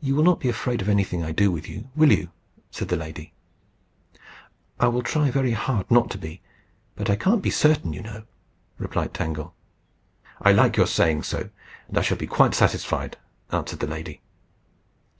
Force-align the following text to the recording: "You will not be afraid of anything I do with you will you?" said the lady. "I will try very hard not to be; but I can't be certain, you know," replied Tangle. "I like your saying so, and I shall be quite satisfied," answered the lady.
"You 0.00 0.14
will 0.14 0.22
not 0.22 0.38
be 0.38 0.48
afraid 0.48 0.80
of 0.80 0.88
anything 0.88 1.24
I 1.24 1.32
do 1.32 1.50
with 1.50 1.68
you 1.68 1.88
will 1.96 2.12
you?" 2.12 2.30
said 2.70 2.86
the 2.86 2.94
lady. 2.96 3.32
"I 4.78 4.86
will 4.86 5.02
try 5.02 5.28
very 5.32 5.50
hard 5.50 5.90
not 5.90 6.08
to 6.12 6.18
be; 6.18 6.40
but 6.94 7.10
I 7.10 7.16
can't 7.16 7.42
be 7.42 7.50
certain, 7.50 7.92
you 7.92 8.00
know," 8.00 8.22
replied 8.78 9.12
Tangle. 9.12 9.52
"I 10.40 10.52
like 10.52 10.76
your 10.76 10.86
saying 10.86 11.24
so, 11.24 11.50
and 11.88 11.98
I 11.98 12.02
shall 12.02 12.16
be 12.16 12.28
quite 12.28 12.54
satisfied," 12.54 13.16
answered 13.50 13.80
the 13.80 13.88
lady. 13.88 14.20